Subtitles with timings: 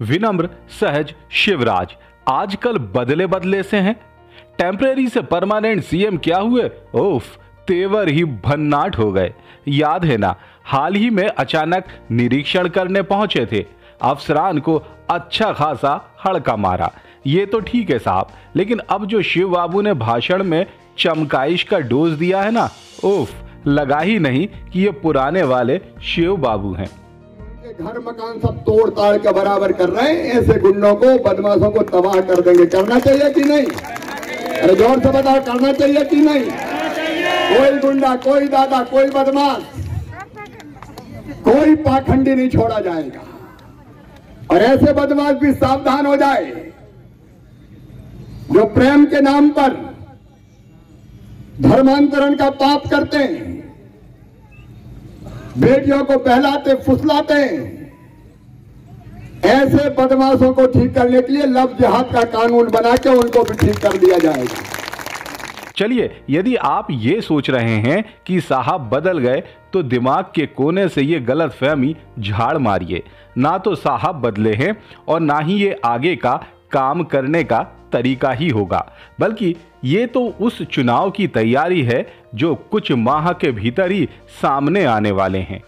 [0.00, 0.48] विनम्र,
[0.80, 1.94] सहज शिवराज,
[2.28, 3.94] आजकल बदले बदले से हैं।
[4.58, 6.70] टेम्परेरी से परमानेंट सीएम क्या हुए?
[6.94, 7.36] ओफ
[7.68, 9.32] तेवर ही भन्नाट हो गए।
[9.68, 10.34] याद है ना,
[10.64, 13.64] हाल ही में अचानक निरीक्षण करने पहुँचे थे।
[14.02, 14.76] अफसरान को
[15.10, 16.92] अच्छा खासा हड़का मारा।
[17.26, 20.66] ये तो ठीक है साहब, लेकिन अब जो शिव बाबू ने भाषण में
[20.98, 22.68] चमकाइश का डोज दिया है ना,
[23.04, 23.34] उफ,
[23.66, 26.88] लगा ही नहीं कि ये पुराने वाले शिव बाबू हैं।
[27.80, 31.82] घर मकान सब तोड़ ताड़ के बराबर कर रहे हैं। ऐसे गुंडों को, बदमाशों को
[31.82, 33.66] तबाह कर देंगे। करना चाहिए कि नहीं?
[34.56, 36.44] अरे ज़ोर से बताओ, करना चाहिए कि नहीं?
[37.48, 39.62] कोई गुंडा, कोई दादा, कोई बदमाश,
[41.44, 43.24] कोई पाखंडी नहीं छोड़ा जाएगा।
[44.50, 46.44] और ऐसे बदमाश भी सावधान हो जाए।
[48.52, 49.76] जो प्रेम के नाम पर
[51.60, 53.55] धर्मांतरण का पाप करते हैं
[55.58, 57.34] बेटियों को बहलाते, फुसलाते।
[59.46, 63.54] ऐसे बदमाशों को ठीक करने के लिए लव जिहाद का कानून बना के उनको भी
[63.56, 64.62] ठीक कर दिया जाएगा।
[65.76, 70.88] चलिए, यदि आप ये सोच रहे हैं कि साहब बदल गए तो दिमाग के कोने
[70.88, 73.02] से ये गलत फहमी झाड़ मारिए।
[73.38, 74.76] ना तो साहब बदले हैं
[75.08, 76.34] और ना ही ये आगे का
[76.72, 77.60] काम करने का
[77.92, 83.52] तरीका ही होगा। बल्कि ये तो उस चुनाव की तैयारी है जो कुछ माह के
[83.52, 85.62] भीतर ही सामने आने वाले हैं।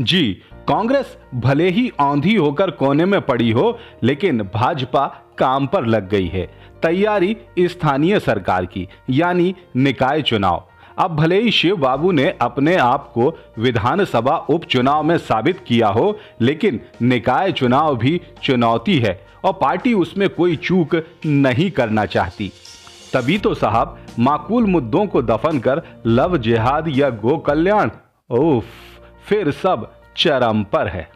[0.00, 5.06] जी, कांग्रेस भले ही औंधी होकर कोने में पड़ी हो, लेकिन भाजपा
[5.38, 6.46] काम पर लग गई है।
[6.82, 10.68] तैयारी स्थानीय सरकार की, यानी निकाय चुनाव।
[10.98, 13.28] अब भले ही शिव बाबू ने अपने आप को
[13.58, 20.28] विधानसभा उपचुनाव में साबित किया हो, लेकिन निकाय चुनाव भी चुनौती है और पार्टी उसमें
[20.28, 20.94] कोई चूक
[21.26, 22.50] नहीं करना चाहती।
[23.14, 27.90] तभी तो साहब माकूल मुद्दों को दफन कर लव जिहाद या गो कल्याण
[28.30, 28.64] ओफ
[29.26, 31.08] फिर सब चरम पर है।